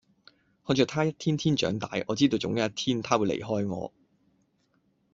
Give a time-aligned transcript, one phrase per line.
[0.65, 3.93] 看着他一天天長大，我知道總有一天他會離開我